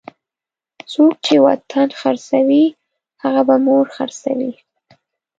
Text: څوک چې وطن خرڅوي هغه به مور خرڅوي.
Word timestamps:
څوک 0.91 1.13
چې 1.25 1.35
وطن 1.47 1.87
خرڅوي 1.99 2.65
هغه 3.23 3.41
به 3.47 3.55
مور 3.65 3.85
خرڅوي. 3.95 4.51